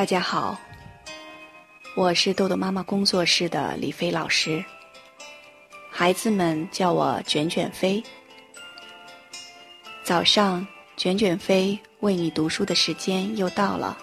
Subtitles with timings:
[0.00, 0.58] 大家好，
[1.94, 4.64] 我是豆豆妈妈工作室的李飞老师，
[5.90, 8.02] 孩子们叫我卷卷飞。
[10.02, 10.66] 早上，
[10.96, 13.98] 卷卷飞为你读书的时间又到了。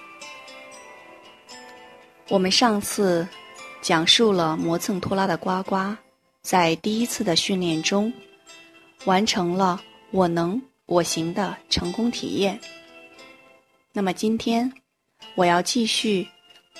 [2.29, 3.27] 我们上次
[3.81, 5.95] 讲述了磨蹭拖拉的呱呱，
[6.43, 8.13] 在第一次的训练中
[9.05, 9.81] 完成了
[10.13, 12.59] “我能，我行”的成功体验。
[13.91, 14.71] 那么今天。
[15.35, 16.27] 我要继续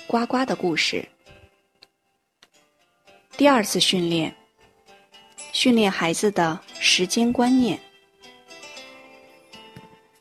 [0.06, 1.06] 呱呱的故事。
[3.36, 4.34] 第二次训练，
[5.52, 7.78] 训练孩子的时间观念。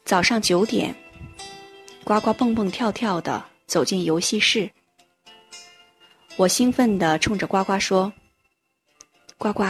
[0.06, 0.96] 早上九点，
[2.04, 4.70] 呱呱蹦蹦跳跳的走进游戏室。
[6.36, 8.14] 我兴奋的冲着呱呱说
[9.40, 9.64] ：“呱呱，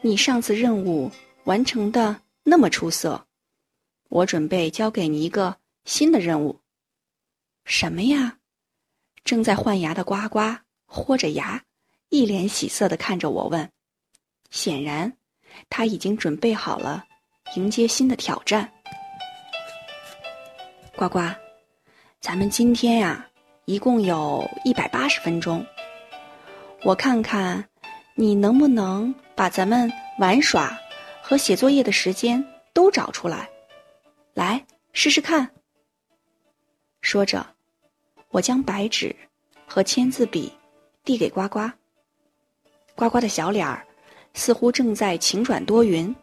[0.00, 1.10] 你上次任务
[1.44, 3.26] 完成的那么出色，
[4.08, 6.58] 我准备交给你一个新的任务。”
[7.66, 8.38] 什么呀？
[9.24, 10.38] 正在换牙的呱呱
[10.86, 11.60] 豁着牙，
[12.10, 13.68] 一脸喜色的看着我问。
[14.50, 15.12] 显然，
[15.68, 17.04] 他已经准备好了
[17.56, 18.72] 迎接新的挑战。
[20.94, 21.18] 呱呱，
[22.20, 23.26] 咱们今天呀，
[23.64, 25.66] 一共有一百八十分钟。
[26.84, 27.68] 我看看，
[28.14, 30.78] 你能不能把咱们玩耍
[31.20, 32.42] 和写作业的时间
[32.72, 33.50] 都找出来？
[34.34, 35.50] 来试试看。
[37.00, 37.55] 说着。
[38.30, 39.14] 我将白纸
[39.66, 40.52] 和签字笔
[41.04, 41.70] 递给呱呱，
[42.94, 43.86] 呱呱的小脸儿
[44.34, 46.14] 似乎正在晴转多云。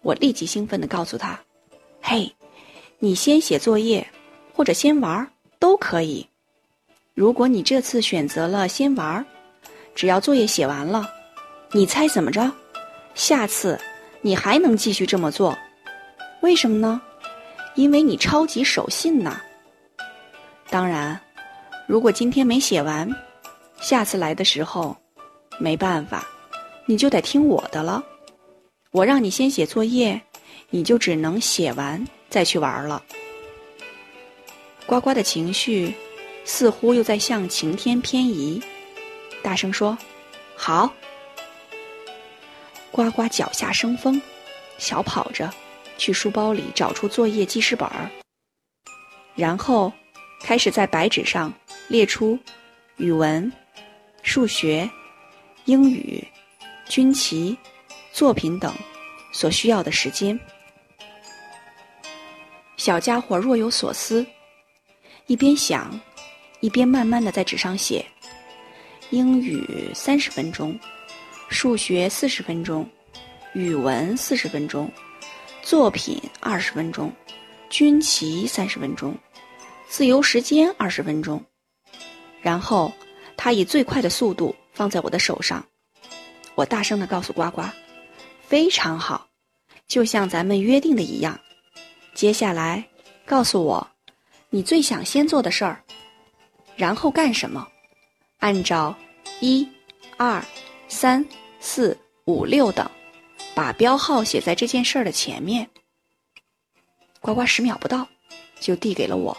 [0.00, 1.38] 我立即兴奋地告诉他
[2.02, 2.34] ：“嘿，
[2.98, 4.04] 你先写作业
[4.52, 6.26] 或者先玩都可以。
[7.14, 9.24] 如果你这次选择了先玩，
[9.94, 11.08] 只要作业写完了，
[11.70, 12.50] 你猜怎么着？
[13.14, 13.78] 下次
[14.22, 15.56] 你还能继续这么做。
[16.40, 17.00] 为什么呢？
[17.76, 19.40] 因为你超级守信呐。”
[20.72, 21.20] 当然，
[21.86, 23.06] 如果今天没写完，
[23.78, 24.96] 下次来的时候，
[25.58, 26.26] 没办法，
[26.86, 28.02] 你就得听我的了。
[28.90, 30.18] 我让你先写作业，
[30.70, 33.02] 你就只能写完再去玩了。
[34.86, 35.94] 呱呱的情绪
[36.46, 38.58] 似乎又在向晴天偏移，
[39.42, 39.96] 大声说
[40.56, 40.90] ：“好。”
[42.90, 44.18] 呱呱脚下生风，
[44.78, 45.52] 小跑着
[45.98, 48.08] 去书包里找出作业记事本儿，
[49.34, 49.92] 然后。
[50.42, 51.52] 开始在白纸上
[51.88, 52.38] 列出
[52.96, 53.50] 语文、
[54.22, 54.88] 数学、
[55.64, 56.26] 英语、
[56.88, 57.56] 军旗、
[58.12, 58.74] 作品等
[59.32, 60.38] 所需要的时间。
[62.76, 64.26] 小家伙若有所思，
[65.26, 65.98] 一边想，
[66.60, 68.04] 一边慢慢的在纸上写：
[69.10, 70.78] 英语三十分钟，
[71.48, 72.88] 数学四十分钟，
[73.54, 74.90] 语文四十分钟，
[75.62, 77.12] 作品二十分钟，
[77.70, 79.16] 军旗三十分钟。
[79.92, 81.44] 自由时间二十分钟，
[82.40, 82.90] 然后
[83.36, 85.62] 他以最快的速度放在我的手上。
[86.54, 87.60] 我大声的告诉呱呱
[88.48, 89.28] ：“非常好，
[89.86, 91.38] 就像咱们约定的一样。
[92.14, 92.82] 接下来
[93.26, 93.86] 告诉我，
[94.48, 95.84] 你最想先做的事儿，
[96.74, 97.68] 然后干什么？
[98.38, 98.96] 按照
[99.40, 99.68] 一、
[100.16, 100.42] 二、
[100.88, 101.22] 三、
[101.60, 101.94] 四、
[102.24, 102.90] 五、六等，
[103.54, 105.68] 把标号写在这件事儿的前面。”
[107.20, 108.08] 呱呱十秒不到，
[108.58, 109.36] 就递给了我。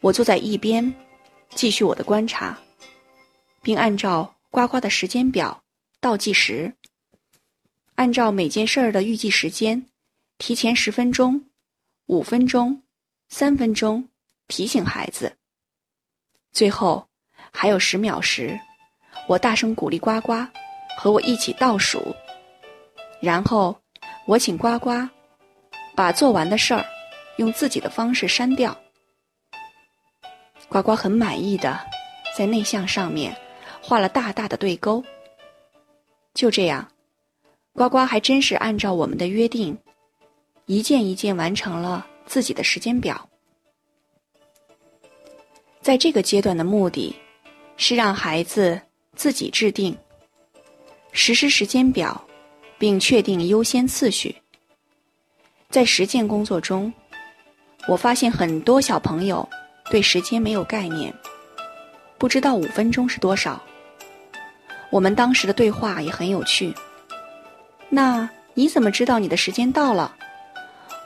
[0.00, 0.94] 我坐在一边，
[1.50, 2.58] 继续我的观察，
[3.60, 5.62] 并按照呱呱的时间表
[6.00, 6.74] 倒计时，
[7.96, 9.86] 按照每件事儿的预计时间，
[10.38, 11.44] 提前十分钟、
[12.06, 12.82] 五分钟、
[13.28, 14.08] 三分钟
[14.48, 15.36] 提醒孩子。
[16.50, 17.06] 最后
[17.52, 18.58] 还有十秒时，
[19.28, 20.32] 我大声鼓励呱呱
[20.96, 22.16] 和我一起倒数，
[23.20, 23.78] 然后
[24.26, 24.90] 我请呱呱
[25.94, 26.86] 把做完的事儿
[27.36, 28.74] 用自己的方式删掉。
[30.70, 31.80] 呱呱很满意的，
[32.38, 33.36] 在内向上面
[33.82, 35.02] 画了大大的对勾。
[36.32, 36.88] 就这样，
[37.72, 39.76] 呱呱还真是按照我们的约定，
[40.66, 43.28] 一件一件完成了自己的时间表。
[45.80, 47.16] 在这个阶段的目的，
[47.76, 48.80] 是让孩子
[49.16, 49.96] 自己制定
[51.10, 52.24] 实施时间表，
[52.78, 54.36] 并确定优先次序。
[55.68, 56.92] 在实践工作中，
[57.88, 59.48] 我发现很多小朋友。
[59.90, 61.12] 对时间没有概念，
[62.16, 63.60] 不知道五分钟是多少。
[64.88, 66.72] 我们当时的对话也很有趣。
[67.88, 70.14] 那你怎么知道你的时间到了？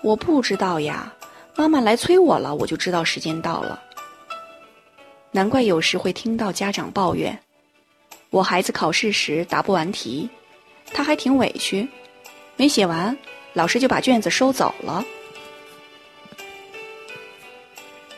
[0.03, 1.13] 我不知道呀，
[1.57, 3.81] 妈妈来催我了，我就知道时间到了。
[5.31, 7.39] 难怪有时会听到家长抱怨，
[8.29, 10.29] 我孩子考试时答不完题，
[10.93, 11.89] 他还挺委屈，
[12.57, 13.17] 没写完，
[13.55, 15.03] 老师就把卷子收走了。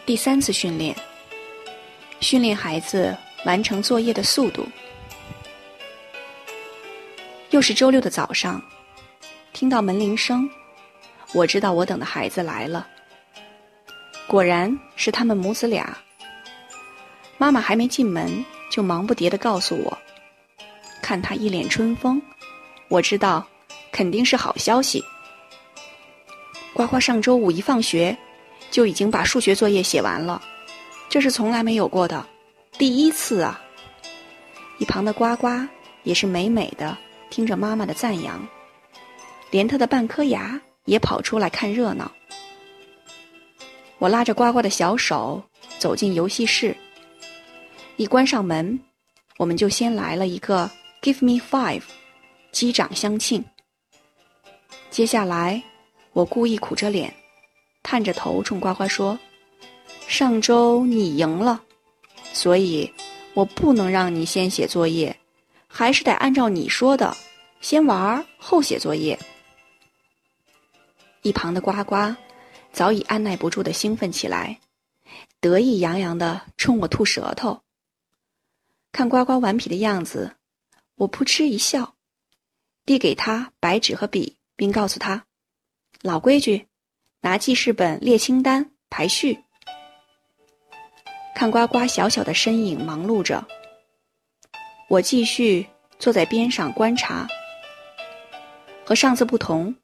[0.06, 0.94] 第三次训练，
[2.20, 3.14] 训练孩子
[3.44, 4.64] 完成作业的速度。
[7.50, 8.62] 又是周六的早上，
[9.52, 10.48] 听到门铃声，
[11.34, 12.86] 我知道我等的孩子来了。
[14.28, 15.98] 果然是他们母子俩。
[17.36, 19.98] 妈妈还没进门，就忙不迭的告诉我
[21.02, 22.22] ：“看他一脸春风，
[22.86, 23.44] 我知道
[23.90, 25.02] 肯定是好消息。”
[26.72, 28.16] 呱呱上周五一放学。
[28.70, 30.42] 就已经把数学作业写完了，
[31.08, 32.26] 这是从来没有过的，
[32.72, 33.60] 第一次啊！
[34.78, 35.48] 一旁的呱呱
[36.02, 36.96] 也是美美的
[37.30, 38.46] 听着妈妈的赞扬，
[39.50, 42.10] 连他的半颗牙也跑出来看热闹。
[43.98, 45.42] 我拉着呱呱的小手
[45.78, 46.76] 走进游戏室，
[47.96, 48.78] 一关上门，
[49.38, 50.70] 我们就先来了一个
[51.00, 51.82] “Give me five”，
[52.52, 53.42] 击掌相庆。
[54.90, 55.62] 接下来，
[56.12, 57.12] 我故意苦着脸。
[57.88, 59.16] 探着头冲呱呱说
[60.08, 61.62] ：“上周你赢了，
[62.32, 62.92] 所以
[63.32, 65.16] 我不能让你先写作业，
[65.68, 67.16] 还是得按照你说的，
[67.60, 69.16] 先玩后写作业。”
[71.22, 71.94] 一旁的呱呱
[72.72, 74.58] 早已按耐不住的兴奋起来，
[75.38, 77.62] 得意洋洋的冲我吐舌头。
[78.90, 80.34] 看呱呱顽皮的样子，
[80.96, 81.94] 我扑哧一笑，
[82.84, 85.24] 递给他白纸和笔，并告诉他
[86.02, 86.66] ：“老规矩。”
[87.26, 89.36] 拿记事本列清单排序，
[91.34, 93.44] 看呱呱小小的身影忙碌着，
[94.88, 95.66] 我继续
[95.98, 97.26] 坐在边上观察。
[98.84, 99.74] 和上次不同，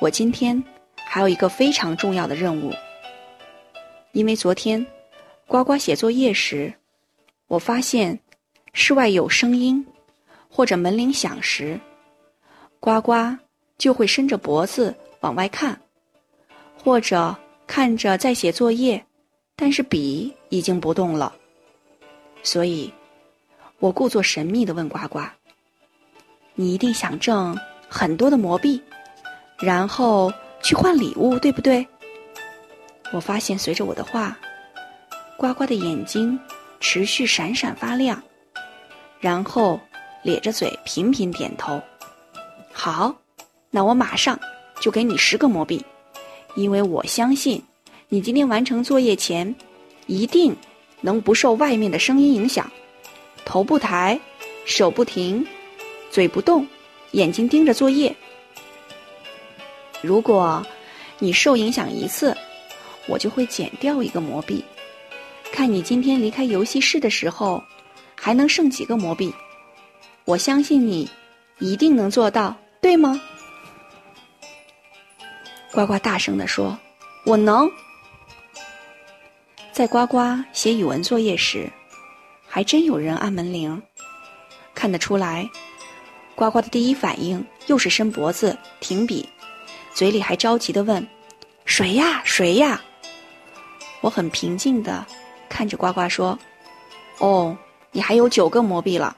[0.00, 0.64] 我今天
[0.96, 2.72] 还有一个非常重要的任务，
[4.12, 4.86] 因为昨天
[5.46, 6.72] 呱呱写作业时，
[7.48, 8.18] 我发现
[8.72, 9.86] 室外有声音
[10.48, 11.78] 或者门铃响时，
[12.80, 13.36] 呱呱
[13.76, 15.78] 就会伸着脖子往外看。
[16.82, 17.36] 或者
[17.66, 19.04] 看着在写作业，
[19.56, 21.34] 但是笔已经不动了。
[22.42, 22.92] 所以，
[23.78, 25.20] 我故作神秘的问呱呱
[26.54, 27.58] ：“你一定想挣
[27.88, 28.80] 很多的魔币，
[29.58, 30.32] 然后
[30.62, 31.86] 去换礼物，对不对？”
[33.12, 34.38] 我发现，随着我的话，
[35.36, 36.38] 呱呱的眼睛
[36.80, 38.22] 持续闪闪发亮，
[39.20, 39.80] 然后
[40.22, 41.82] 咧着嘴频频点头。
[42.72, 43.14] 好，
[43.70, 44.38] 那我马上
[44.80, 45.84] 就给你十个魔币。
[46.58, 47.62] 因为我相信，
[48.08, 49.54] 你今天完成作业前，
[50.08, 50.54] 一定
[51.00, 52.68] 能不受外面的声音影响，
[53.44, 54.18] 头不抬，
[54.64, 55.46] 手不停，
[56.10, 56.66] 嘴不动，
[57.12, 58.12] 眼睛盯着作业。
[60.02, 60.60] 如果
[61.20, 62.36] 你受影响一次，
[63.06, 64.64] 我就会减掉一个魔币，
[65.52, 67.62] 看你今天离开游戏室的时候
[68.16, 69.32] 还能剩几个魔币。
[70.24, 71.08] 我相信你
[71.60, 73.20] 一定能做到，对吗？
[75.72, 76.76] 呱呱大声地说
[77.24, 77.70] ：“我能。”
[79.70, 80.18] 在呱呱
[80.52, 81.70] 写语文作业时，
[82.48, 83.80] 还真有人按门铃。
[84.74, 85.48] 看得出来，
[86.34, 89.28] 呱呱的第一反应又是伸脖子、停笔，
[89.92, 91.06] 嘴里还着急地问
[91.66, 92.22] ：“谁呀？
[92.24, 92.80] 谁呀？”
[94.00, 95.04] 我很平静地
[95.48, 96.38] 看着呱呱说
[97.18, 97.56] ：“哦，
[97.92, 99.16] 你还有九个魔币了。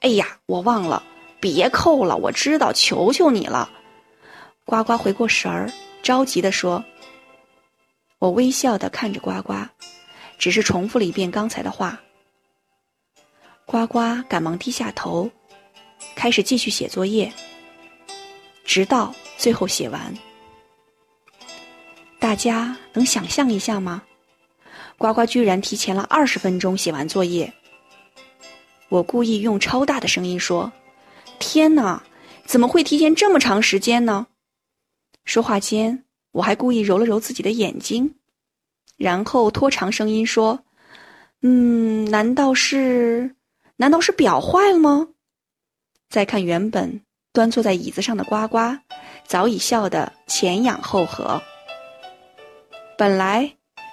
[0.00, 1.02] 哎呀，我忘了，
[1.38, 3.68] 别扣了，我知道，求求你了。”
[4.64, 5.72] 呱呱回过神儿。
[6.02, 6.84] 着急地说
[8.18, 9.54] ：“我微笑的看着呱呱，
[10.36, 12.00] 只是重复了一遍刚才的话。
[13.66, 15.30] 呱呱赶忙低下头，
[16.16, 17.32] 开始继续写作业，
[18.64, 20.12] 直到最后写完。
[22.18, 24.02] 大家能想象一下吗？
[24.98, 27.52] 呱呱居然提前了二十分钟写完作业。
[28.88, 30.72] 我故意用超大的声音说
[31.38, 32.02] ：‘天哪，
[32.44, 34.26] 怎么会提前这么长时间呢？’”
[35.24, 38.14] 说话间，我还故意揉了揉自己的眼睛，
[38.96, 40.64] 然后拖长声音说
[41.42, 43.34] ：“嗯，难道是？
[43.76, 45.08] 难道是表坏了吗？”
[46.08, 47.00] 再看原本
[47.32, 48.58] 端坐在椅子上的呱呱，
[49.26, 51.40] 早已笑得前仰后合，
[52.98, 53.50] 本来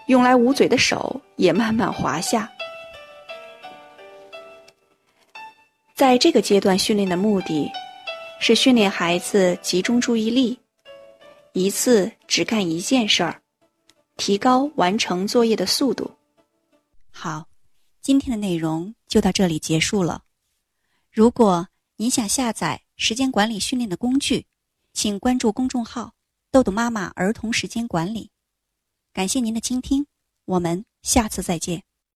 [0.07, 2.51] 用来捂嘴的手也慢慢滑下。
[5.95, 7.69] 在这个阶段训练的目的，
[8.39, 10.59] 是训练孩子集中注意力。
[11.53, 13.41] 一次只干一件事儿，
[14.17, 16.09] 提高完成作业的速度。
[17.09, 17.47] 好，
[18.01, 20.23] 今天的内容就到这里结束了。
[21.11, 24.45] 如果您想下载时间管理训练的工具，
[24.93, 26.13] 请关注公众号
[26.51, 28.29] “豆豆妈妈儿童时间管理”。
[29.11, 30.05] 感谢您的倾听，
[30.45, 31.83] 我们下次再见。